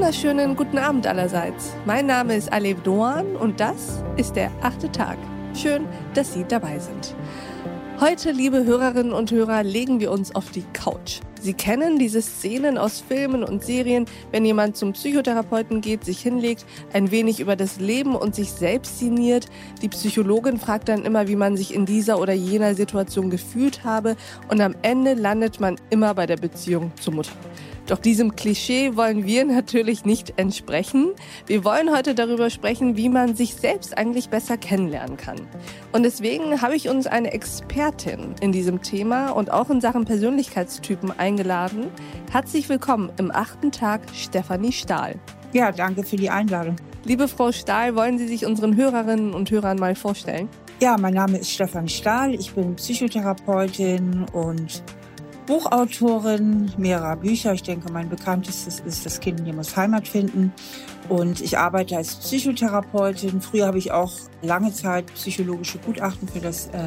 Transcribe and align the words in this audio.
wunderschönen 0.00 0.56
guten 0.56 0.78
Abend 0.78 1.06
allerseits. 1.06 1.74
Mein 1.84 2.06
Name 2.06 2.34
ist 2.34 2.50
Alev 2.50 2.80
Doan 2.84 3.36
und 3.36 3.60
das 3.60 4.02
ist 4.16 4.34
der 4.34 4.50
achte 4.62 4.90
Tag. 4.90 5.18
Schön, 5.54 5.84
dass 6.14 6.32
Sie 6.32 6.42
dabei 6.48 6.78
sind. 6.78 7.14
Heute, 8.00 8.30
liebe 8.30 8.64
Hörerinnen 8.64 9.12
und 9.12 9.30
Hörer, 9.30 9.62
legen 9.62 10.00
wir 10.00 10.10
uns 10.10 10.34
auf 10.34 10.52
die 10.52 10.64
Couch. 10.72 11.20
Sie 11.38 11.52
kennen 11.52 11.98
diese 11.98 12.22
Szenen 12.22 12.78
aus 12.78 13.04
Filmen 13.06 13.44
und 13.44 13.62
Serien, 13.62 14.06
wenn 14.32 14.46
jemand 14.46 14.78
zum 14.78 14.94
Psychotherapeuten 14.94 15.82
geht, 15.82 16.06
sich 16.06 16.22
hinlegt, 16.22 16.64
ein 16.94 17.10
wenig 17.10 17.38
über 17.38 17.54
das 17.54 17.78
Leben 17.78 18.14
und 18.16 18.34
sich 18.34 18.52
selbst 18.52 19.00
sinniert. 19.00 19.48
Die 19.82 19.90
Psychologin 19.90 20.58
fragt 20.58 20.88
dann 20.88 21.04
immer, 21.04 21.28
wie 21.28 21.36
man 21.36 21.58
sich 21.58 21.74
in 21.74 21.84
dieser 21.84 22.18
oder 22.18 22.32
jener 22.32 22.74
Situation 22.74 23.28
gefühlt 23.28 23.84
habe 23.84 24.16
und 24.48 24.62
am 24.62 24.74
Ende 24.80 25.12
landet 25.12 25.60
man 25.60 25.76
immer 25.90 26.14
bei 26.14 26.24
der 26.24 26.38
Beziehung 26.38 26.90
zur 26.98 27.12
Mutter. 27.12 27.32
Doch 27.86 27.98
diesem 27.98 28.36
Klischee 28.36 28.96
wollen 28.96 29.26
wir 29.26 29.44
natürlich 29.44 30.04
nicht 30.04 30.34
entsprechen. 30.36 31.12
Wir 31.46 31.64
wollen 31.64 31.90
heute 31.94 32.14
darüber 32.14 32.50
sprechen, 32.50 32.96
wie 32.96 33.08
man 33.08 33.34
sich 33.34 33.54
selbst 33.54 33.96
eigentlich 33.98 34.28
besser 34.28 34.56
kennenlernen 34.56 35.16
kann. 35.16 35.40
Und 35.92 36.04
deswegen 36.04 36.62
habe 36.62 36.76
ich 36.76 36.88
uns 36.88 37.06
eine 37.06 37.32
Expertin 37.32 38.34
in 38.40 38.52
diesem 38.52 38.82
Thema 38.82 39.30
und 39.30 39.50
auch 39.50 39.70
in 39.70 39.80
Sachen 39.80 40.04
Persönlichkeitstypen 40.04 41.18
eingeladen. 41.18 41.88
Herzlich 42.30 42.68
willkommen 42.68 43.10
im 43.18 43.30
achten 43.30 43.72
Tag, 43.72 44.02
Stefanie 44.14 44.72
Stahl. 44.72 45.16
Ja, 45.52 45.72
danke 45.72 46.04
für 46.04 46.16
die 46.16 46.30
Einladung. 46.30 46.76
Liebe 47.04 47.26
Frau 47.26 47.50
Stahl, 47.50 47.96
wollen 47.96 48.18
Sie 48.18 48.28
sich 48.28 48.46
unseren 48.46 48.76
Hörerinnen 48.76 49.34
und 49.34 49.50
Hörern 49.50 49.78
mal 49.78 49.94
vorstellen? 49.94 50.48
Ja, 50.80 50.96
mein 50.96 51.14
Name 51.14 51.38
ist 51.38 51.50
Stefanie 51.50 51.88
Stahl. 51.88 52.34
Ich 52.34 52.52
bin 52.52 52.76
Psychotherapeutin 52.76 54.26
und 54.32 54.82
Buchautorin 55.50 56.70
mehrerer 56.76 57.16
Bücher. 57.16 57.52
Ich 57.52 57.64
denke, 57.64 57.90
mein 57.90 58.08
bekanntestes 58.08 58.78
ist 58.78 59.04
Das 59.04 59.18
Kind 59.18 59.40
hier 59.42 59.52
muss 59.52 59.76
Heimat 59.76 60.06
finden. 60.06 60.52
Und 61.08 61.40
ich 61.40 61.58
arbeite 61.58 61.96
als 61.96 62.14
Psychotherapeutin. 62.14 63.40
Früher 63.40 63.66
habe 63.66 63.78
ich 63.78 63.90
auch 63.90 64.12
lange 64.42 64.72
Zeit 64.72 65.12
psychologische 65.14 65.78
Gutachten 65.78 66.28
für 66.28 66.38
das 66.38 66.68
äh, 66.68 66.86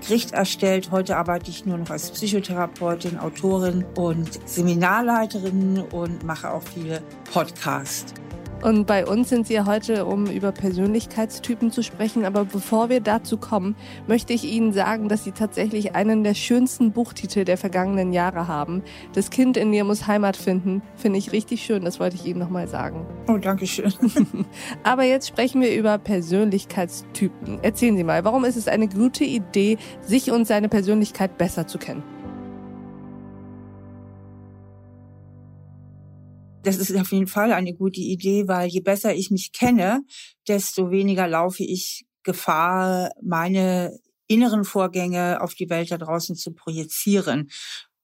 Gericht 0.00 0.32
erstellt. 0.32 0.90
Heute 0.90 1.18
arbeite 1.18 1.50
ich 1.50 1.66
nur 1.66 1.76
noch 1.76 1.90
als 1.90 2.10
Psychotherapeutin, 2.10 3.18
Autorin 3.18 3.84
und 3.94 4.40
Seminarleiterin 4.48 5.84
und 5.92 6.24
mache 6.24 6.50
auch 6.50 6.62
viele 6.62 7.02
Podcasts. 7.30 8.14
Und 8.62 8.88
bei 8.88 9.06
uns 9.06 9.28
sind 9.28 9.46
Sie 9.46 9.54
ja 9.54 9.66
heute, 9.66 10.04
um 10.04 10.26
über 10.26 10.50
Persönlichkeitstypen 10.50 11.70
zu 11.70 11.82
sprechen. 11.82 12.24
Aber 12.24 12.44
bevor 12.44 12.88
wir 12.88 13.00
dazu 13.00 13.36
kommen, 13.36 13.76
möchte 14.08 14.32
ich 14.32 14.44
Ihnen 14.44 14.72
sagen, 14.72 15.08
dass 15.08 15.22
Sie 15.22 15.30
tatsächlich 15.30 15.94
einen 15.94 16.24
der 16.24 16.34
schönsten 16.34 16.90
Buchtitel 16.90 17.44
der 17.44 17.56
vergangenen 17.56 18.12
Jahre 18.12 18.48
haben. 18.48 18.82
Das 19.12 19.30
Kind 19.30 19.56
in 19.56 19.70
mir 19.70 19.84
muss 19.84 20.08
Heimat 20.08 20.36
finden. 20.36 20.82
Finde 20.96 21.18
ich 21.18 21.30
richtig 21.30 21.62
schön. 21.62 21.84
Das 21.84 22.00
wollte 22.00 22.16
ich 22.16 22.26
Ihnen 22.26 22.40
nochmal 22.40 22.66
sagen. 22.66 23.06
Oh, 23.28 23.36
danke 23.36 23.66
schön. 23.66 23.92
Aber 24.82 25.04
jetzt 25.04 25.28
sprechen 25.28 25.60
wir 25.60 25.74
über 25.76 25.96
Persönlichkeitstypen. 25.98 27.62
Erzählen 27.62 27.96
Sie 27.96 28.04
mal, 28.04 28.24
warum 28.24 28.44
ist 28.44 28.56
es 28.56 28.66
eine 28.66 28.88
gute 28.88 29.24
Idee, 29.24 29.78
sich 30.00 30.32
und 30.32 30.46
seine 30.46 30.68
Persönlichkeit 30.68 31.38
besser 31.38 31.68
zu 31.68 31.78
kennen? 31.78 32.02
Das 36.62 36.76
ist 36.76 36.94
auf 36.96 37.12
jeden 37.12 37.28
Fall 37.28 37.52
eine 37.52 37.72
gute 37.72 38.00
Idee, 38.00 38.48
weil 38.48 38.68
je 38.68 38.80
besser 38.80 39.14
ich 39.14 39.30
mich 39.30 39.52
kenne, 39.52 40.02
desto 40.48 40.90
weniger 40.90 41.28
laufe 41.28 41.62
ich 41.62 42.06
Gefahr, 42.24 43.10
meine 43.22 43.98
inneren 44.26 44.64
Vorgänge 44.64 45.40
auf 45.40 45.54
die 45.54 45.70
Welt 45.70 45.90
da 45.90 45.98
draußen 45.98 46.36
zu 46.36 46.52
projizieren. 46.52 47.48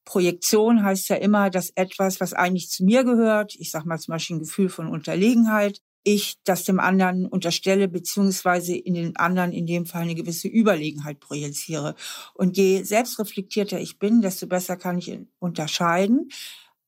Projektion 0.05 0.83
heißt 0.83 1.09
ja 1.09 1.17
immer, 1.17 1.49
dass 1.49 1.71
etwas, 1.75 2.19
was 2.19 2.33
eigentlich 2.33 2.69
zu 2.69 2.83
mir 2.85 3.03
gehört, 3.03 3.55
ich 3.55 3.71
sage 3.71 3.87
mal 3.87 3.99
zum 3.99 4.13
Beispiel 4.13 4.37
ein 4.37 4.39
Gefühl 4.39 4.69
von 4.69 4.87
Unterlegenheit, 4.87 5.81
ich 6.03 6.35
das 6.43 6.63
dem 6.63 6.79
anderen 6.79 7.25
unterstelle, 7.25 7.87
beziehungsweise 7.87 8.75
in 8.75 8.93
den 8.93 9.15
anderen 9.15 9.51
in 9.51 9.65
dem 9.65 9.87
Fall 9.87 10.03
eine 10.03 10.13
gewisse 10.13 10.47
Überlegenheit 10.47 11.19
projiziere. 11.19 11.95
Und 12.35 12.57
je 12.57 12.83
selbstreflektierter 12.83 13.79
ich 13.79 13.97
bin, 13.97 14.21
desto 14.21 14.45
besser 14.45 14.77
kann 14.77 14.99
ich 14.99 15.19
unterscheiden, 15.39 16.29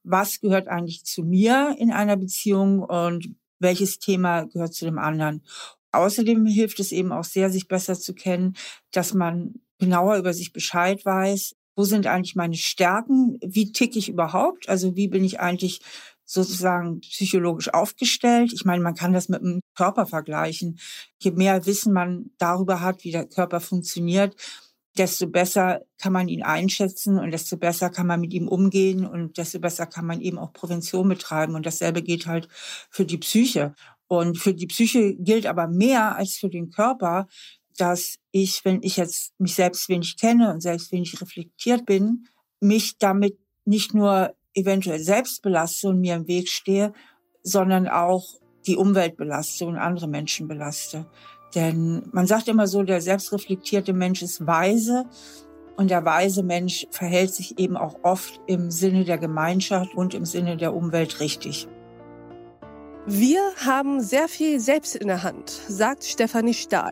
was 0.09 0.39
gehört 0.39 0.67
eigentlich 0.67 1.03
zu 1.03 1.23
mir 1.23 1.75
in 1.77 1.91
einer 1.91 2.17
Beziehung 2.17 2.79
und 2.79 3.35
welches 3.59 3.99
Thema 3.99 4.43
gehört 4.43 4.73
zu 4.73 4.85
dem 4.85 4.97
anderen. 4.97 5.43
Außerdem 5.91 6.45
hilft 6.45 6.79
es 6.79 6.91
eben 6.91 7.11
auch 7.11 7.23
sehr, 7.23 7.49
sich 7.49 7.67
besser 7.67 7.95
zu 7.99 8.13
kennen, 8.13 8.55
dass 8.91 9.13
man 9.13 9.55
genauer 9.79 10.17
über 10.17 10.33
sich 10.33 10.53
Bescheid 10.53 11.03
weiß. 11.05 11.55
Wo 11.75 11.83
sind 11.83 12.07
eigentlich 12.07 12.35
meine 12.35 12.55
Stärken? 12.55 13.37
Wie 13.41 13.71
ticke 13.71 13.99
ich 13.99 14.09
überhaupt? 14.09 14.69
Also 14.69 14.95
wie 14.95 15.07
bin 15.07 15.23
ich 15.23 15.39
eigentlich 15.39 15.81
sozusagen 16.25 16.99
psychologisch 17.01 17.73
aufgestellt? 17.73 18.51
Ich 18.53 18.65
meine, 18.65 18.83
man 18.83 18.95
kann 18.95 19.13
das 19.13 19.29
mit 19.29 19.41
dem 19.41 19.61
Körper 19.75 20.05
vergleichen. 20.05 20.79
Je 21.19 21.31
mehr 21.31 21.65
Wissen 21.65 21.93
man 21.93 22.31
darüber 22.37 22.81
hat, 22.81 23.03
wie 23.03 23.11
der 23.11 23.25
Körper 23.25 23.59
funktioniert, 23.59 24.35
desto 24.99 25.27
besser 25.27 25.81
kann 26.01 26.13
man 26.13 26.27
ihn 26.27 26.43
einschätzen 26.43 27.19
und 27.19 27.31
desto 27.31 27.57
besser 27.57 27.89
kann 27.89 28.07
man 28.07 28.19
mit 28.19 28.33
ihm 28.33 28.47
umgehen 28.47 29.05
und 29.05 29.37
desto 29.37 29.59
besser 29.59 29.85
kann 29.85 30.05
man 30.05 30.21
eben 30.21 30.37
auch 30.37 30.53
Prävention 30.53 31.07
betreiben. 31.07 31.55
Und 31.55 31.65
dasselbe 31.65 32.01
geht 32.01 32.27
halt 32.27 32.47
für 32.89 33.05
die 33.05 33.17
Psyche. 33.17 33.73
Und 34.07 34.37
für 34.37 34.53
die 34.53 34.67
Psyche 34.67 35.15
gilt 35.15 35.45
aber 35.45 35.67
mehr 35.67 36.15
als 36.15 36.37
für 36.37 36.49
den 36.49 36.69
Körper, 36.69 37.27
dass 37.77 38.17
ich, 38.31 38.65
wenn 38.65 38.81
ich 38.81 38.97
jetzt 38.97 39.39
mich 39.39 39.55
selbst 39.55 39.89
wenig 39.89 40.17
kenne 40.17 40.51
und 40.51 40.61
selbst 40.61 40.91
wenig 40.91 41.21
reflektiert 41.21 41.85
bin, 41.85 42.27
mich 42.59 42.97
damit 42.97 43.37
nicht 43.65 43.93
nur 43.93 44.33
eventuell 44.53 44.99
selbst 44.99 45.41
belaste 45.41 45.89
und 45.89 45.99
mir 45.99 46.15
im 46.15 46.27
Weg 46.27 46.49
stehe, 46.49 46.93
sondern 47.43 47.87
auch 47.87 48.25
die 48.65 48.75
Umwelt 48.75 49.17
belaste 49.17 49.65
und 49.65 49.77
andere 49.77 50.07
Menschen 50.07 50.47
belaste. 50.47 51.05
Denn 51.55 52.03
man 52.11 52.27
sagt 52.27 52.47
immer 52.47 52.67
so, 52.67 52.83
der 52.83 53.01
selbstreflektierte 53.01 53.93
Mensch 53.93 54.21
ist 54.21 54.45
weise 54.45 55.05
und 55.77 55.91
der 55.91 56.03
weise 56.03 56.43
Mensch 56.43 56.87
verhält 56.91 57.33
sich 57.33 57.59
eben 57.59 57.77
auch 57.77 57.99
oft 58.03 58.41
im 58.47 58.71
Sinne 58.71 59.05
der 59.05 59.17
Gemeinschaft 59.17 59.95
und 59.95 60.13
im 60.13 60.25
Sinne 60.25 60.57
der 60.57 60.73
Umwelt 60.73 61.19
richtig. 61.19 61.67
Wir 63.09 63.39
haben 63.65 64.01
sehr 64.01 64.27
viel 64.27 64.59
selbst 64.59 64.93
in 64.93 65.07
der 65.07 65.23
Hand, 65.23 65.49
sagt 65.49 66.03
Stefanie 66.03 66.53
Stahl. 66.53 66.91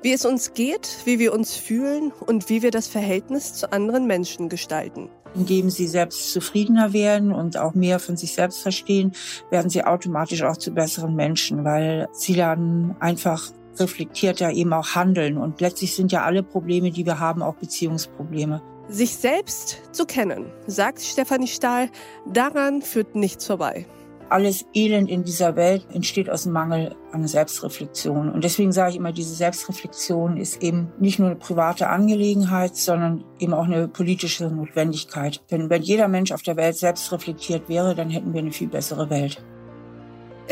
Wie 0.00 0.10
es 0.10 0.24
uns 0.24 0.54
geht, 0.54 1.00
wie 1.04 1.18
wir 1.18 1.34
uns 1.34 1.54
fühlen 1.54 2.12
und 2.12 2.48
wie 2.48 2.62
wir 2.62 2.70
das 2.70 2.88
Verhältnis 2.88 3.52
zu 3.52 3.70
anderen 3.70 4.06
Menschen 4.06 4.48
gestalten. 4.48 5.10
Indem 5.34 5.68
sie 5.68 5.86
selbst 5.86 6.32
zufriedener 6.32 6.94
werden 6.94 7.30
und 7.30 7.58
auch 7.58 7.74
mehr 7.74 7.98
von 7.98 8.16
sich 8.16 8.32
selbst 8.32 8.60
verstehen, 8.60 9.12
werden 9.50 9.68
sie 9.68 9.84
automatisch 9.84 10.42
auch 10.44 10.56
zu 10.56 10.70
besseren 10.70 11.14
Menschen, 11.14 11.62
weil 11.62 12.08
sie 12.12 12.34
dann 12.34 12.96
einfach 12.98 13.52
reflektierter 13.78 14.50
eben 14.52 14.72
auch 14.72 14.94
handeln. 14.94 15.38
Und 15.38 15.60
letztlich 15.60 15.94
sind 15.94 16.12
ja 16.12 16.24
alle 16.24 16.42
Probleme, 16.42 16.90
die 16.90 17.06
wir 17.06 17.18
haben, 17.18 17.42
auch 17.42 17.54
Beziehungsprobleme. 17.54 18.62
Sich 18.88 19.16
selbst 19.16 19.78
zu 19.92 20.04
kennen, 20.04 20.46
sagt 20.66 21.00
Stefanie 21.00 21.46
Stahl, 21.46 21.90
daran 22.26 22.82
führt 22.82 23.14
nichts 23.14 23.46
vorbei. 23.46 23.86
Alles 24.30 24.64
Elend 24.74 25.10
in 25.10 25.24
dieser 25.24 25.56
Welt 25.56 25.86
entsteht 25.92 26.30
aus 26.30 26.44
dem 26.44 26.52
Mangel 26.52 26.94
an 27.10 27.26
Selbstreflexion. 27.26 28.30
Und 28.30 28.44
deswegen 28.44 28.70
sage 28.70 28.90
ich 28.90 28.96
immer, 28.96 29.12
diese 29.12 29.34
Selbstreflexion 29.34 30.36
ist 30.36 30.62
eben 30.62 30.92
nicht 31.00 31.18
nur 31.18 31.30
eine 31.30 31.36
private 31.36 31.88
Angelegenheit, 31.88 32.76
sondern 32.76 33.24
eben 33.40 33.54
auch 33.54 33.64
eine 33.64 33.88
politische 33.88 34.48
Notwendigkeit. 34.48 35.42
Denn 35.50 35.68
wenn 35.68 35.82
jeder 35.82 36.06
Mensch 36.06 36.30
auf 36.30 36.42
der 36.42 36.56
Welt 36.56 36.76
selbst 36.76 37.10
reflektiert 37.10 37.68
wäre, 37.68 37.96
dann 37.96 38.10
hätten 38.10 38.32
wir 38.32 38.40
eine 38.40 38.52
viel 38.52 38.68
bessere 38.68 39.10
Welt. 39.10 39.42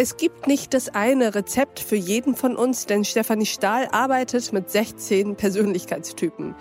Es 0.00 0.16
gibt 0.16 0.47
nicht 0.47 0.75
das 0.75 0.91
eine 0.91 1.34
Rezept 1.34 1.81
für 1.81 1.97
jeden 1.97 2.36
von 2.36 2.54
uns, 2.54 2.86
denn 2.86 3.04
Stefanie 3.04 3.47
Stahl 3.47 3.89
arbeitet 3.91 4.53
mit 4.53 4.71
16 4.71 5.34
Persönlichkeitstypen. 5.34 6.54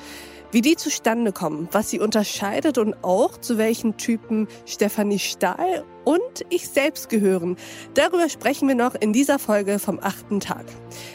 Wie 0.52 0.62
die 0.62 0.76
zustande 0.76 1.32
kommen, 1.32 1.70
was 1.72 1.92
sie 1.92 2.00
unterscheidet 2.00 2.80
und 2.80 2.96
auch 3.04 3.38
zu 3.38 3.60
welchen 3.60 3.96
Typen 3.96 4.48
Stefanie 4.66 5.20
Stahl 5.20 5.86
und 6.04 6.46
ich 6.50 6.68
selbst 6.68 7.10
gehören, 7.10 7.58
darüber 7.94 8.28
sprechen 8.28 8.68
wir 8.68 8.74
noch 8.74 8.96
in 8.96 9.14
dieser 9.14 9.38
Folge 9.38 9.78
vom 9.78 10.00
achten 10.02 10.40
Tag. 10.40 10.66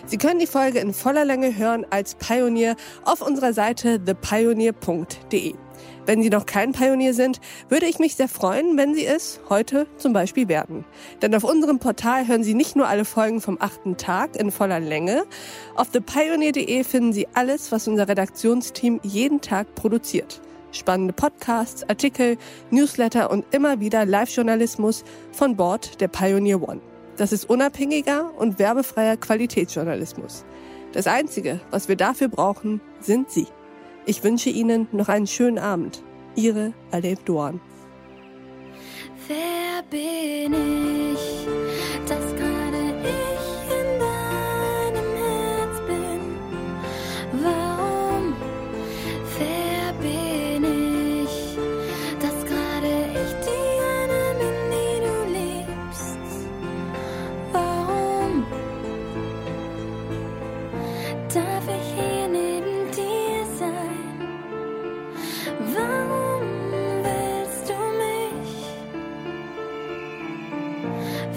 Sie 0.06 0.16
können 0.16 0.38
die 0.38 0.46
Folge 0.46 0.78
in 0.78 0.94
voller 0.94 1.25
Länge 1.25 1.56
hören 1.56 1.84
als 1.90 2.14
Pionier 2.14 2.76
auf 3.04 3.20
unserer 3.20 3.52
Seite 3.52 3.98
thepioneer.de. 3.98 5.54
Wenn 6.06 6.22
Sie 6.22 6.30
noch 6.30 6.46
kein 6.46 6.72
Pionier 6.72 7.14
sind, 7.14 7.40
würde 7.69 7.86
ich 7.86 7.98
mich 7.98 8.16
sehr 8.16 8.28
freuen, 8.28 8.76
wenn 8.76 8.94
Sie 8.94 9.06
es 9.06 9.40
heute 9.48 9.86
zum 9.96 10.12
Beispiel 10.12 10.48
werden. 10.48 10.84
Denn 11.20 11.34
auf 11.34 11.44
unserem 11.44 11.78
Portal 11.78 12.26
hören 12.26 12.44
Sie 12.44 12.54
nicht 12.54 12.76
nur 12.76 12.88
alle 12.88 13.04
Folgen 13.04 13.40
vom 13.40 13.58
achten 13.60 13.96
Tag 13.96 14.36
in 14.36 14.50
voller 14.50 14.80
Länge. 14.80 15.24
Auf 15.74 15.90
thepioneer.de 15.90 16.84
finden 16.84 17.12
Sie 17.12 17.28
alles, 17.34 17.72
was 17.72 17.88
unser 17.88 18.08
Redaktionsteam 18.08 19.00
jeden 19.02 19.40
Tag 19.40 19.74
produziert. 19.74 20.40
Spannende 20.72 21.12
Podcasts, 21.12 21.86
Artikel, 21.88 22.38
Newsletter 22.70 23.30
und 23.30 23.44
immer 23.54 23.80
wieder 23.80 24.06
Live-Journalismus 24.06 25.04
von 25.30 25.56
Bord 25.56 26.00
der 26.00 26.08
Pioneer 26.08 26.66
One. 26.66 26.80
Das 27.16 27.30
ist 27.30 27.48
unabhängiger 27.48 28.32
und 28.38 28.58
werbefreier 28.58 29.18
Qualitätsjournalismus. 29.18 30.44
Das 30.92 31.06
Einzige, 31.06 31.60
was 31.70 31.88
wir 31.88 31.96
dafür 31.96 32.28
brauchen, 32.28 32.80
sind 33.00 33.30
Sie. 33.30 33.46
Ich 34.04 34.25
wünsche 34.25 34.50
Ihnen 34.50 34.88
noch 34.93 35.08
einen 35.08 35.26
schönen 35.26 35.58
Abend. 35.58 36.02
Ihre 36.34 36.72
Aleb 36.90 37.25
Doan. 37.25 37.60
Wer 39.28 39.82
bin 39.90 40.52
ich? 41.14 41.46
Das 42.08 42.34
kann 42.37 42.51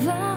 That 0.03 0.34